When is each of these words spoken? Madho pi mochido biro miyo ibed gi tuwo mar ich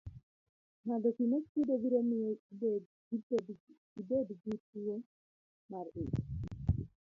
Madho 0.87 1.09
pi 1.17 1.23
mochido 1.31 1.73
biro 1.81 1.99
miyo 2.09 2.31
ibed 4.01 4.31
gi 4.45 4.55
tuwo 4.71 4.95
mar 5.71 5.85
ich 6.03 6.15